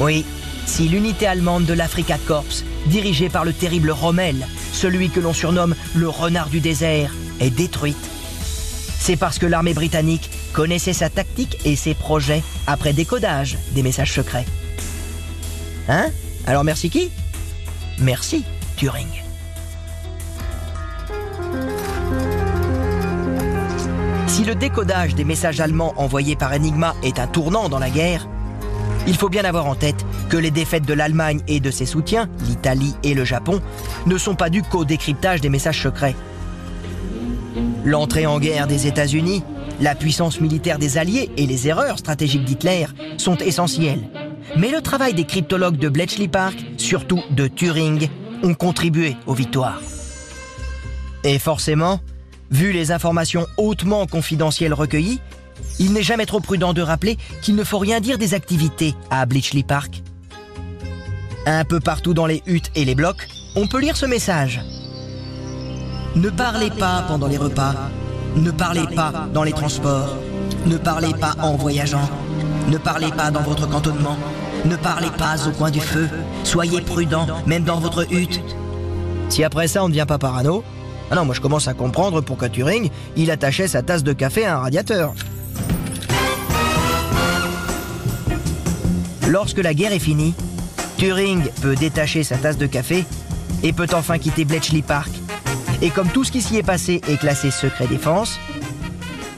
[0.01, 0.25] Oui,
[0.67, 2.45] si l'unité allemande de l'Africa Corps,
[2.87, 7.97] dirigée par le terrible Rommel, celui que l'on surnomme le renard du désert, est détruite,
[8.99, 14.12] c'est parce que l'armée britannique connaissait sa tactique et ses projets après décodage des messages
[14.12, 14.47] secrets.
[15.88, 16.09] Hein?
[16.47, 17.11] Alors merci qui?
[17.99, 18.45] Merci
[18.77, 19.28] Turing.
[24.38, 28.29] Si le décodage des messages allemands envoyés par Enigma est un tournant dans la guerre,
[29.09, 32.29] il faut bien avoir en tête que les défaites de l'Allemagne et de ses soutiens,
[32.46, 33.61] l'Italie et le Japon,
[34.07, 36.14] ne sont pas dues qu'au décryptage des messages secrets.
[37.85, 39.42] L'entrée en guerre des États-Unis,
[39.81, 44.09] la puissance militaire des Alliés et les erreurs stratégiques d'Hitler sont essentielles.
[44.57, 48.09] Mais le travail des cryptologues de Bletchley Park, surtout de Turing,
[48.44, 49.83] ont contribué aux victoires.
[51.24, 51.98] Et forcément,
[52.51, 55.21] vu les informations hautement confidentielles recueillies,
[55.79, 59.27] il n'est jamais trop prudent de rappeler qu'il ne faut rien dire des activités à
[59.27, 60.03] Bletchley Park.
[61.47, 64.61] Un peu partout dans les huttes et les blocs, on peut lire ce message.
[66.15, 67.75] Ne parlez pas pendant les repas.
[68.37, 70.17] Ne parlez pas dans les transports.
[70.67, 72.09] Ne parlez pas en voyageant.
[72.69, 74.17] Ne parlez pas dans votre cantonnement.
[74.65, 76.09] Ne parlez pas au coin du feu.
[76.45, 78.41] Soyez prudent, même dans votre hutte.
[79.29, 80.65] Si après ça on ne devient pas parano,
[81.11, 84.44] ah non, moi je commence à comprendre pourquoi Turing, il attachait sa tasse de café
[84.44, 85.14] à un radiateur.
[89.29, 90.35] Lorsque la guerre est finie,
[90.97, 93.05] Turing peut détacher sa tasse de café
[93.62, 95.11] et peut enfin quitter Bletchley Park
[95.81, 98.38] et comme tout ce qui s'y est passé est classé secret défense,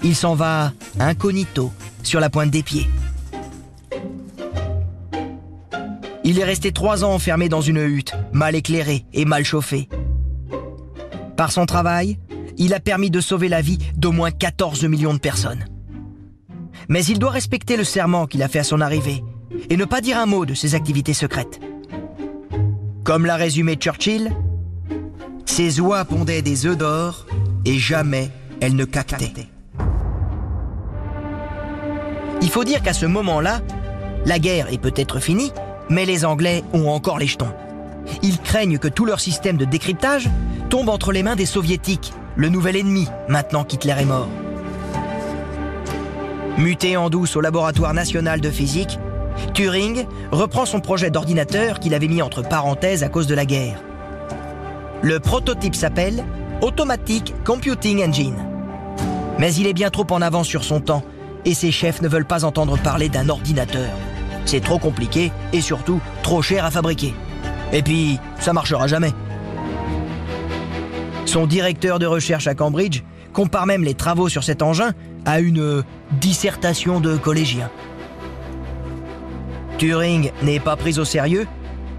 [0.02, 1.70] il s'en va incognito
[2.02, 2.88] sur la pointe des pieds.
[6.24, 9.88] Il est resté trois ans enfermé dans une hutte, mal éclairée et mal chauffée.
[11.40, 12.18] Par son travail,
[12.58, 15.64] il a permis de sauver la vie d'au moins 14 millions de personnes.
[16.90, 19.24] Mais il doit respecter le serment qu'il a fait à son arrivée
[19.70, 21.58] et ne pas dire un mot de ses activités secrètes.
[23.04, 24.30] Comme l'a résumé Churchill,
[25.46, 27.24] ses oies pondaient des œufs d'or
[27.64, 29.32] et jamais elles ne cactaient.
[32.42, 33.62] Il faut dire qu'à ce moment-là,
[34.26, 35.52] la guerre est peut-être finie,
[35.88, 37.54] mais les Anglais ont encore les jetons.
[38.22, 40.28] Ils craignent que tout leur système de décryptage
[40.70, 44.28] tombe entre les mains des Soviétiques, le nouvel ennemi, maintenant qu'Hitler est mort.
[46.58, 49.00] Muté en douce au laboratoire national de physique,
[49.52, 53.82] Turing reprend son projet d'ordinateur qu'il avait mis entre parenthèses à cause de la guerre.
[55.02, 56.24] Le prototype s'appelle
[56.62, 58.36] Automatic Computing Engine.
[59.40, 61.02] Mais il est bien trop en avance sur son temps
[61.44, 63.90] et ses chefs ne veulent pas entendre parler d'un ordinateur.
[64.44, 67.12] C'est trop compliqué et surtout trop cher à fabriquer.
[67.72, 69.12] Et puis, ça marchera jamais.
[71.30, 75.84] Son directeur de recherche à Cambridge compare même les travaux sur cet engin à une
[76.20, 77.70] dissertation de collégien.
[79.78, 81.46] Turing n'est pas pris au sérieux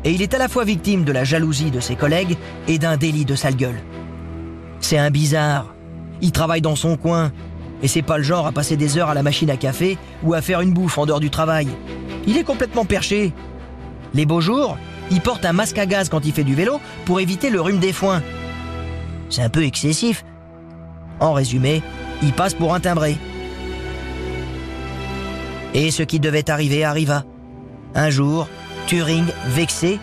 [0.03, 2.35] et il est à la fois victime de la jalousie de ses collègues
[2.67, 3.81] et d'un délit de sale gueule.
[4.81, 5.75] C'est un bizarre.
[6.21, 7.31] Il travaille dans son coin,
[7.81, 10.33] et c'est pas le genre à passer des heures à la machine à café ou
[10.33, 11.69] à faire une bouffe en dehors du travail.
[12.27, 13.31] Il est complètement perché.
[14.13, 14.77] Les beaux jours,
[15.09, 17.79] il porte un masque à gaz quand il fait du vélo pour éviter le rhume
[17.79, 18.21] des foins.
[19.31, 20.23] C'est un peu excessif.
[21.19, 21.81] En résumé,
[22.21, 23.17] il passe pour un timbré.
[25.73, 27.23] Et ce qui devait arriver arriva.
[27.95, 28.47] Un jour,
[28.87, 29.99] Turing, vexé,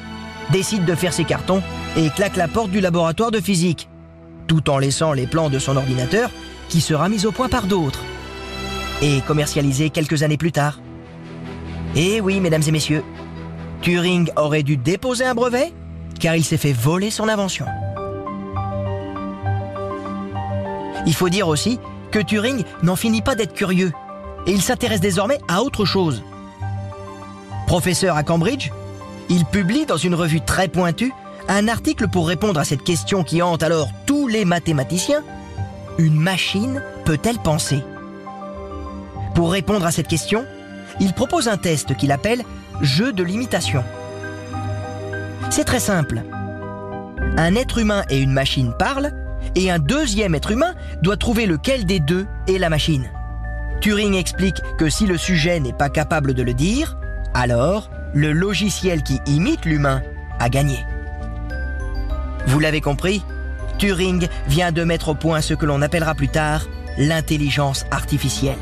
[0.51, 1.63] décide de faire ses cartons
[1.97, 3.89] et claque la porte du laboratoire de physique,
[4.47, 6.31] tout en laissant les plans de son ordinateur
[6.69, 8.03] qui sera mis au point par d'autres
[9.03, 10.81] et commercialisé quelques années plus tard.
[11.95, 13.05] Et oui, mesdames et messieurs,
[13.83, 15.73] Turing aurait dû déposer un brevet
[16.19, 17.67] car il s'est fait voler son invention.
[21.09, 23.93] Il faut dire aussi que Turing n'en finit pas d'être curieux
[24.47, 26.23] et il s'intéresse désormais à autre chose.
[27.67, 28.71] Professeur à Cambridge,
[29.31, 31.15] il publie dans une revue très pointue
[31.49, 35.25] un article pour répondre à cette question qui hante alors tous les mathématiciens.
[35.97, 37.83] Une machine peut-elle penser?
[39.35, 40.45] Pour répondre à cette question,
[41.01, 42.43] il propose un test qu'il appelle
[42.83, 43.83] jeu de l'imitation.
[45.49, 46.21] C'est très simple.
[47.39, 49.15] Un être humain et une machine parlent,
[49.55, 53.11] et un deuxième être humain doit trouver lequel des deux est la machine.
[53.81, 56.99] Turing explique que si le sujet n'est pas capable de le dire,
[57.35, 60.03] alors le logiciel qui imite l'humain
[60.41, 60.79] a gagné.
[62.47, 63.23] Vous l'avez compris,
[63.79, 68.59] Turing vient de mettre au point ce que l'on appellera plus tard l'intelligence artificielle.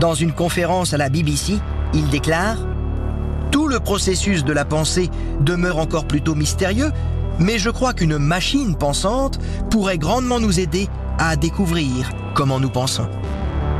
[0.00, 1.58] Dans une conférence à la BBC,
[1.92, 2.56] il déclare⁇
[3.50, 6.90] Tout le processus de la pensée demeure encore plutôt mystérieux,
[7.38, 9.38] mais je crois qu'une machine pensante
[9.70, 13.08] pourrait grandement nous aider à découvrir comment nous pensons.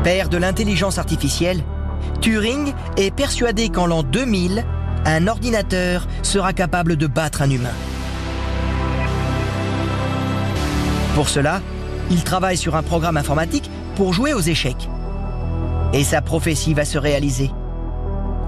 [0.03, 1.63] Père de l'intelligence artificielle,
[2.21, 4.65] Turing est persuadé qu'en l'an 2000,
[5.07, 7.75] un ordinateur sera capable de battre un humain.
[11.15, 11.61] Pour cela,
[12.11, 14.89] il travaille sur un programme informatique pour jouer aux échecs.
[15.93, 17.51] Et sa prophétie va se réaliser.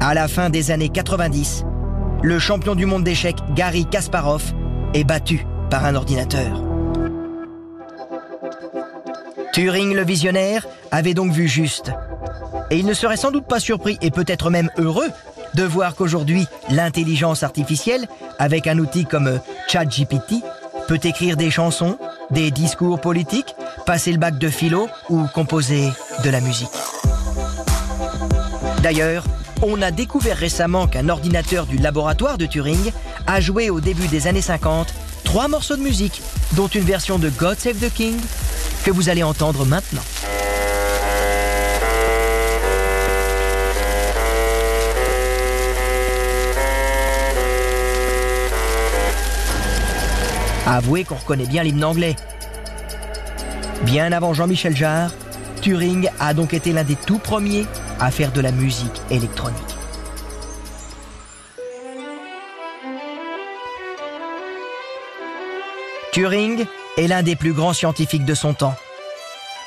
[0.00, 1.64] À la fin des années 90,
[2.22, 4.52] le champion du monde d'échecs Gary Kasparov
[4.94, 6.62] est battu par un ordinateur.
[9.52, 11.92] Turing le visionnaire avait donc vu juste.
[12.70, 15.08] Et il ne serait sans doute pas surpris et peut-être même heureux
[15.54, 18.06] de voir qu'aujourd'hui, l'intelligence artificielle,
[18.38, 20.42] avec un outil comme ChatGPT,
[20.88, 21.98] peut écrire des chansons,
[22.30, 23.54] des discours politiques,
[23.86, 25.90] passer le bac de philo ou composer
[26.22, 26.68] de la musique.
[28.82, 29.24] D'ailleurs,
[29.62, 32.92] on a découvert récemment qu'un ordinateur du laboratoire de Turing
[33.26, 34.92] a joué au début des années 50
[35.26, 38.16] trois morceaux de musique, dont une version de God Save the King
[38.84, 40.02] que vous allez entendre maintenant.
[50.66, 52.16] Avouez qu'on reconnaît bien l'hymne anglais.
[53.82, 55.10] Bien avant Jean-Michel Jarre,
[55.60, 57.66] Turing a donc été l'un des tout premiers
[58.00, 59.75] à faire de la musique électronique.
[66.16, 66.64] Turing
[66.96, 68.74] est l'un des plus grands scientifiques de son temps.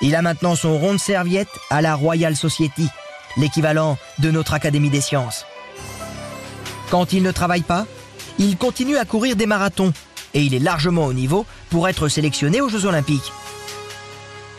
[0.01, 2.89] Il a maintenant son rond de serviette à la Royal Society,
[3.37, 5.45] l'équivalent de notre Académie des sciences.
[6.89, 7.85] Quand il ne travaille pas,
[8.39, 9.93] il continue à courir des marathons
[10.33, 13.31] et il est largement au niveau pour être sélectionné aux Jeux Olympiques.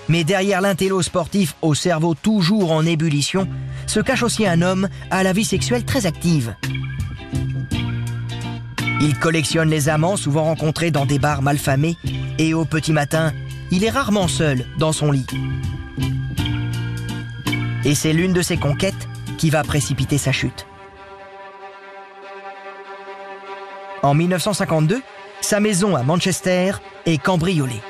[0.09, 3.49] Mais derrière l'intello sportif au cerveau toujours en ébullition,
[3.89, 6.55] se cache aussi un homme à la vie sexuelle très active.
[9.03, 11.97] Il collectionne les amants souvent rencontrés dans des bars malfamés
[12.39, 13.33] et au petit matin,
[13.71, 15.27] il est rarement seul dans son lit.
[17.85, 19.09] Et c'est l'une de ses conquêtes
[19.39, 20.67] qui va précipiter sa chute.
[24.03, 25.01] En 1952,
[25.41, 26.73] sa maison à Manchester
[27.07, 27.81] est cambriolée.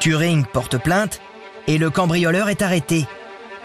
[0.00, 1.20] Turing porte plainte
[1.66, 3.06] et le cambrioleur est arrêté.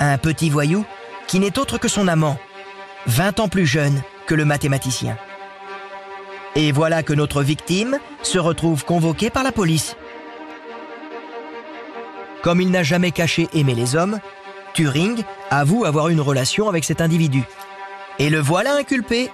[0.01, 0.86] Un petit voyou
[1.27, 2.38] qui n'est autre que son amant,
[3.08, 5.17] 20 ans plus jeune que le mathématicien.
[6.56, 9.96] Et voilà que notre victime se retrouve convoquée par la police.
[12.42, 14.20] Comme il n'a jamais caché aimer les hommes,
[14.74, 17.44] Turing avoue avoir une relation avec cet individu.
[18.18, 19.30] Et le voilà inculpé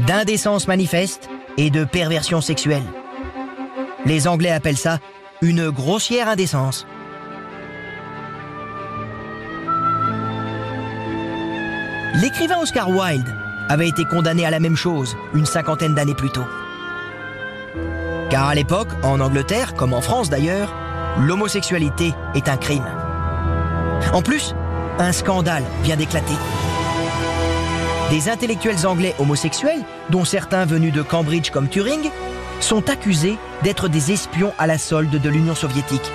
[0.00, 2.84] d'indécence manifeste et de perversion sexuelle.
[4.06, 4.98] Les Anglais appellent ça
[5.42, 6.86] une grossière indécence.
[12.14, 16.44] L'écrivain Oscar Wilde avait été condamné à la même chose une cinquantaine d'années plus tôt.
[18.30, 20.74] Car à l'époque, en Angleterre, comme en France d'ailleurs,
[21.18, 22.86] l'homosexualité est un crime.
[24.12, 24.54] En plus,
[24.98, 26.34] un scandale vient d'éclater.
[28.10, 32.10] Des intellectuels anglais homosexuels, dont certains venus de Cambridge comme Turing,
[32.60, 36.12] sont accusés d'être des espions à la solde de l'Union soviétique.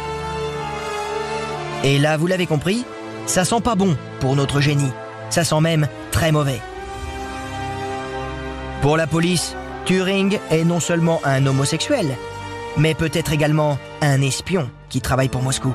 [1.83, 2.85] Et là, vous l'avez compris,
[3.25, 4.91] ça sent pas bon pour notre génie.
[5.29, 6.61] Ça sent même très mauvais.
[8.81, 12.15] Pour la police, Turing est non seulement un homosexuel,
[12.77, 15.73] mais peut-être également un espion qui travaille pour Moscou.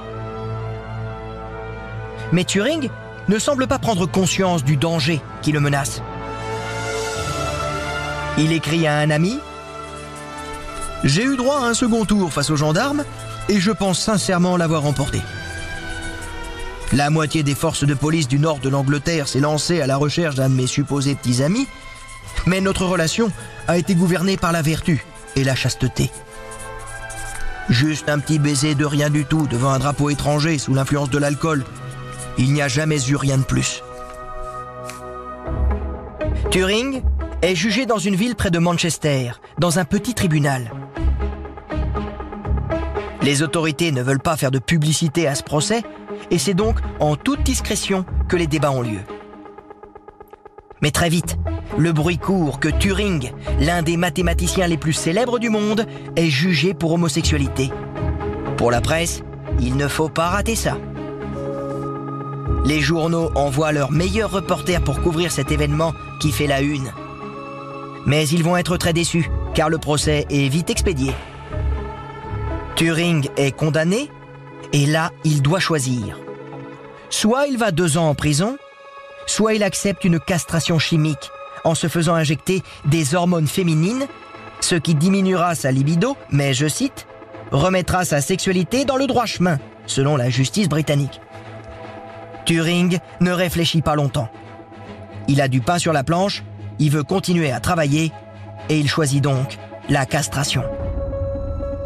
[2.32, 2.88] Mais Turing
[3.28, 6.00] ne semble pas prendre conscience du danger qui le menace.
[8.38, 9.38] Il écrit à un ami
[11.04, 13.04] J'ai eu droit à un second tour face aux gendarmes
[13.50, 15.20] et je pense sincèrement l'avoir remporté.
[16.92, 20.36] La moitié des forces de police du nord de l'Angleterre s'est lancée à la recherche
[20.36, 21.66] d'un de mes supposés petits amis,
[22.46, 23.30] mais notre relation
[23.68, 25.04] a été gouvernée par la vertu
[25.36, 26.10] et la chasteté.
[27.70, 31.18] Juste un petit baiser de rien du tout devant un drapeau étranger sous l'influence de
[31.18, 31.64] l'alcool.
[32.36, 33.82] Il n'y a jamais eu rien de plus.
[36.50, 37.02] Turing
[37.42, 40.70] est jugé dans une ville près de Manchester, dans un petit tribunal.
[43.22, 45.82] Les autorités ne veulent pas faire de publicité à ce procès,
[46.30, 49.00] et c'est donc en toute discrétion que les débats ont lieu.
[50.82, 51.38] Mais très vite,
[51.76, 56.74] le bruit court que Turing, l'un des mathématiciens les plus célèbres du monde, est jugé
[56.74, 57.70] pour homosexualité.
[58.56, 59.22] Pour la presse,
[59.60, 60.78] il ne faut pas rater ça.
[62.64, 66.92] Les journaux envoient leurs meilleurs reporters pour couvrir cet événement qui fait la une.
[68.06, 71.12] Mais ils vont être très déçus, car le procès est vite expédié.
[72.76, 74.10] Turing est condamné,
[74.72, 76.18] et là, il doit choisir.
[77.10, 78.56] Soit il va deux ans en prison,
[79.26, 81.30] soit il accepte une castration chimique
[81.64, 84.06] en se faisant injecter des hormones féminines,
[84.60, 87.06] ce qui diminuera sa libido, mais je cite,
[87.50, 91.20] remettra sa sexualité dans le droit chemin, selon la justice britannique.
[92.44, 94.28] Turing ne réfléchit pas longtemps.
[95.28, 96.44] Il a du pain sur la planche,
[96.78, 98.12] il veut continuer à travailler,
[98.68, 100.64] et il choisit donc la castration.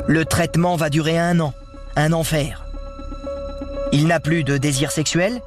[0.06, 1.52] Le traitement va durer un an,
[1.96, 2.64] un enfer.
[3.92, 5.40] Il n'a plus de désir sexuel,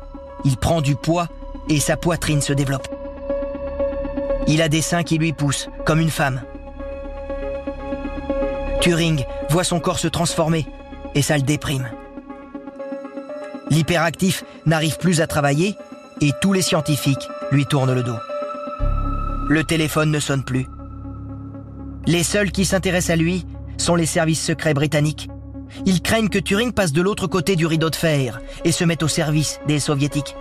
[0.45, 1.27] il prend du poids
[1.69, 2.87] et sa poitrine se développe.
[4.47, 6.41] Il a des seins qui lui poussent, comme une femme.
[8.81, 10.65] Turing voit son corps se transformer
[11.13, 11.89] et ça le déprime.
[13.69, 15.75] L'hyperactif n'arrive plus à travailler
[16.19, 18.17] et tous les scientifiques lui tournent le dos.
[19.47, 20.67] Le téléphone ne sonne plus.
[22.05, 23.45] Les seuls qui s'intéressent à lui
[23.77, 25.29] sont les services secrets britanniques.
[25.85, 29.03] Ils craignent que Turing passe de l'autre côté du rideau de fer et se mette
[29.03, 30.35] au service des soviétiques.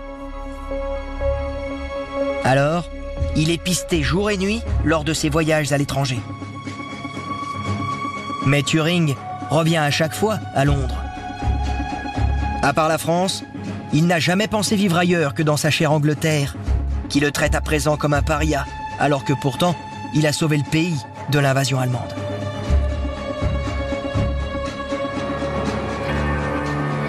[2.43, 2.89] Alors,
[3.35, 6.19] il est pisté jour et nuit lors de ses voyages à l'étranger.
[8.45, 9.15] Mais Turing
[9.49, 11.01] revient à chaque fois à Londres.
[12.63, 13.43] À part la France,
[13.93, 16.55] il n'a jamais pensé vivre ailleurs que dans sa chère Angleterre,
[17.09, 18.65] qui le traite à présent comme un paria,
[18.99, 19.75] alors que pourtant,
[20.13, 20.97] il a sauvé le pays
[21.29, 22.13] de l'invasion allemande.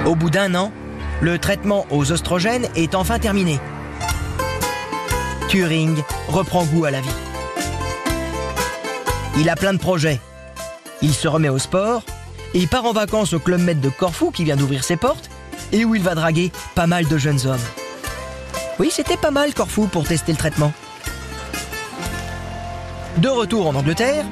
[0.04, 0.72] Au bout d'un an,
[1.20, 3.60] le traitement aux oestrogènes est enfin terminé.
[5.48, 7.08] Turing reprend goût à la vie.
[9.38, 10.20] Il a plein de projets.
[11.00, 12.02] Il se remet au sport
[12.54, 15.30] et part en vacances au Club Med de Corfou qui vient d'ouvrir ses portes
[15.72, 17.60] et où il va draguer pas mal de jeunes hommes.
[18.78, 20.72] Oui, c'était pas mal Corfou pour tester le traitement.
[23.18, 24.24] De retour en Angleterre,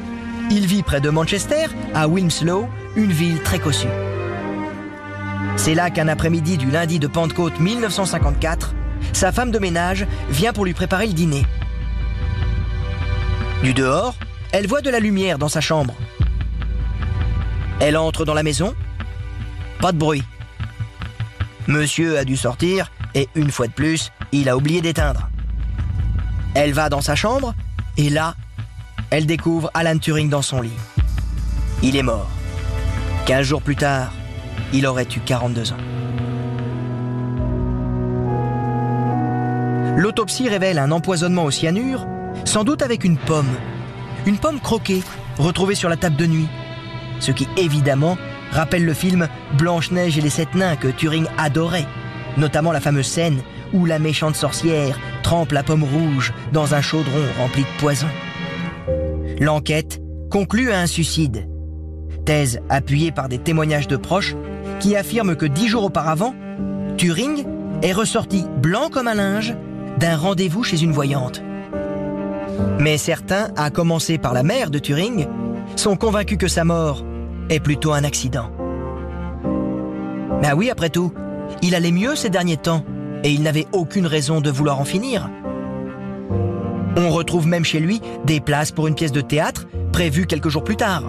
[0.50, 3.86] il vit près de Manchester, à Wilmslow, une ville très cossue.
[5.56, 8.74] C'est là qu'un après-midi du lundi de Pentecôte 1954,
[9.12, 11.44] sa femme de ménage vient pour lui préparer le dîner.
[13.62, 14.14] Du dehors,
[14.52, 15.94] elle voit de la lumière dans sa chambre.
[17.78, 18.74] Elle entre dans la maison.
[19.80, 20.24] Pas de bruit.
[21.66, 25.28] Monsieur a dû sortir et une fois de plus, il a oublié d'éteindre.
[26.54, 27.54] Elle va dans sa chambre
[27.96, 28.34] et là,
[29.10, 30.72] elle découvre Alan Turing dans son lit.
[31.82, 32.28] Il est mort.
[33.26, 34.12] Quinze jours plus tard,
[34.72, 35.76] il aurait eu 42 ans.
[39.96, 42.06] L'autopsie révèle un empoisonnement au cyanure,
[42.44, 43.54] sans doute avec une pomme.
[44.26, 45.02] Une pomme croquée,
[45.38, 46.48] retrouvée sur la table de nuit.
[47.18, 48.16] Ce qui évidemment
[48.50, 51.86] rappelle le film Blanche-Neige et les Sept Nains que Turing adorait,
[52.36, 53.40] notamment la fameuse scène
[53.72, 58.08] où la méchante sorcière trempe la pomme rouge dans un chaudron rempli de poison.
[59.38, 60.00] L'enquête
[60.30, 61.48] conclut à un suicide.
[62.24, 64.34] Thèse appuyée par des témoignages de proches
[64.80, 66.34] qui affirment que dix jours auparavant,
[66.96, 67.44] Turing
[67.82, 69.54] est ressorti blanc comme un linge
[69.98, 71.42] d'un rendez-vous chez une voyante.
[72.78, 75.26] Mais certains, à commencer par la mère de Turing,
[75.76, 77.04] sont convaincus que sa mort
[77.48, 78.50] est plutôt un accident.
[80.42, 81.12] Ben oui, après tout,
[81.62, 82.84] il allait mieux ces derniers temps
[83.22, 85.28] et il n'avait aucune raison de vouloir en finir.
[86.96, 90.64] On retrouve même chez lui des places pour une pièce de théâtre prévue quelques jours
[90.64, 91.04] plus tard.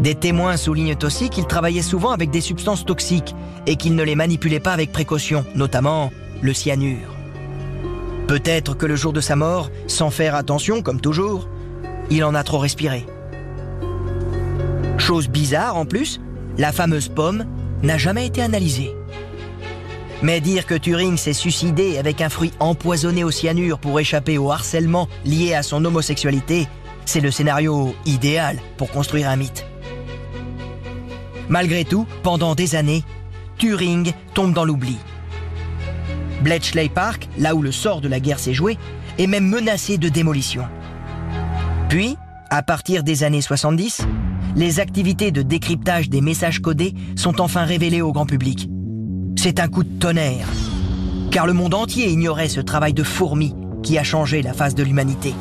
[0.00, 3.34] Des témoins soulignent aussi qu'il travaillait souvent avec des substances toxiques
[3.66, 6.12] et qu'il ne les manipulait pas avec précaution, notamment
[6.42, 7.13] le cyanure.
[8.26, 11.48] Peut-être que le jour de sa mort, sans faire attention comme toujours,
[12.10, 13.06] il en a trop respiré.
[14.98, 16.20] Chose bizarre en plus,
[16.56, 17.44] la fameuse pomme
[17.82, 18.94] n'a jamais été analysée.
[20.22, 24.50] Mais dire que Turing s'est suicidé avec un fruit empoisonné au cyanure pour échapper au
[24.50, 26.66] harcèlement lié à son homosexualité,
[27.04, 29.66] c'est le scénario idéal pour construire un mythe.
[31.50, 33.04] Malgré tout, pendant des années,
[33.58, 34.96] Turing tombe dans l'oubli.
[36.44, 38.76] Bletchley Park, là où le sort de la guerre s'est joué,
[39.18, 40.64] est même menacé de démolition.
[41.88, 42.16] Puis,
[42.50, 44.02] à partir des années 70,
[44.54, 48.68] les activités de décryptage des messages codés sont enfin révélées au grand public.
[49.36, 50.46] C'est un coup de tonnerre,
[51.30, 54.82] car le monde entier ignorait ce travail de fourmi qui a changé la face de
[54.82, 55.34] l'humanité.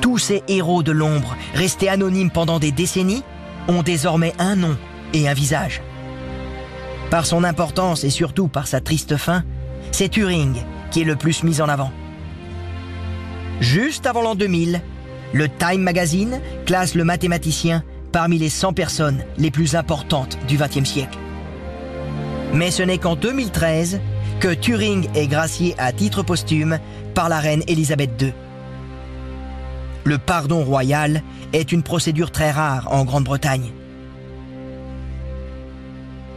[0.00, 3.22] Tous ces héros de l'ombre, restés anonymes pendant des décennies,
[3.68, 4.76] ont désormais un nom
[5.14, 5.80] et un visage.
[7.10, 9.42] Par son importance et surtout par sa triste fin,
[9.92, 10.54] c'est Turing
[10.90, 11.90] qui est le plus mis en avant.
[13.60, 14.82] Juste avant l'an 2000,
[15.32, 17.82] le Time Magazine classe le mathématicien
[18.12, 21.18] parmi les 100 personnes les plus importantes du XXe siècle.
[22.54, 24.00] Mais ce n'est qu'en 2013
[24.40, 26.78] que Turing est gracié à titre posthume
[27.14, 28.32] par la reine Elisabeth II.
[30.04, 33.72] Le pardon royal est une procédure très rare en Grande-Bretagne.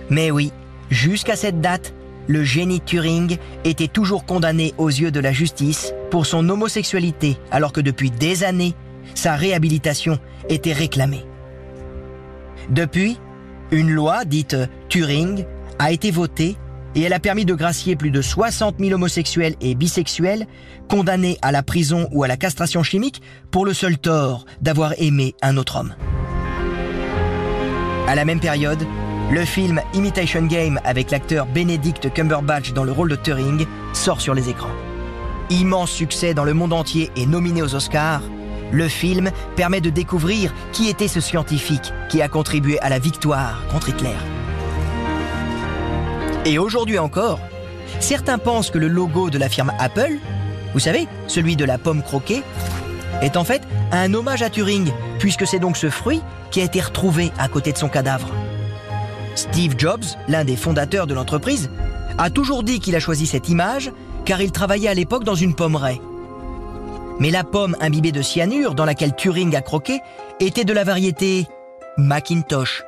[0.09, 0.51] Mais oui,
[0.91, 1.95] jusqu'à cette date,
[2.27, 7.73] le génie Turing était toujours condamné aux yeux de la justice pour son homosexualité, alors
[7.73, 8.75] que depuis des années,
[9.15, 10.19] sa réhabilitation
[10.49, 11.25] était réclamée.
[12.69, 13.17] Depuis,
[13.71, 14.55] une loi dite
[14.89, 15.45] Turing
[15.79, 16.57] a été votée
[16.93, 20.45] et elle a permis de gracier plus de 60 000 homosexuels et bisexuels
[20.89, 25.33] condamnés à la prison ou à la castration chimique pour le seul tort d'avoir aimé
[25.41, 25.95] un autre homme.
[28.07, 28.85] À la même période,
[29.31, 34.33] le film Imitation Game avec l'acteur Benedict Cumberbatch dans le rôle de Turing sort sur
[34.33, 34.75] les écrans.
[35.49, 38.23] Immense succès dans le monde entier et nominé aux Oscars,
[38.73, 43.63] le film permet de découvrir qui était ce scientifique qui a contribué à la victoire
[43.71, 44.15] contre Hitler.
[46.43, 47.39] Et aujourd'hui encore,
[48.01, 50.17] certains pensent que le logo de la firme Apple,
[50.73, 52.43] vous savez, celui de la pomme croquée,
[53.21, 53.61] est en fait
[53.93, 57.71] un hommage à Turing, puisque c'est donc ce fruit qui a été retrouvé à côté
[57.71, 58.29] de son cadavre.
[59.35, 61.69] Steve Jobs, l'un des fondateurs de l'entreprise,
[62.17, 63.91] a toujours dit qu'il a choisi cette image
[64.25, 65.99] car il travaillait à l'époque dans une pommeraie.
[67.19, 69.99] Mais la pomme imbibée de cyanure dans laquelle Turing a croqué
[70.39, 71.47] était de la variété
[71.97, 72.83] Macintosh,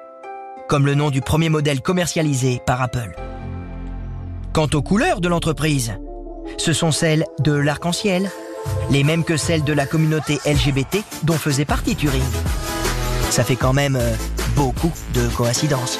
[0.68, 3.16] comme le nom du premier modèle commercialisé par Apple.
[4.54, 5.94] Quant aux couleurs de l'entreprise,
[6.58, 8.30] ce sont celles de l'arc-en-ciel,
[8.90, 12.22] les mêmes que celles de la communauté LGBT dont faisait partie Turing.
[13.30, 14.14] Ça fait quand même euh,
[14.56, 16.00] beaucoup de coïncidences.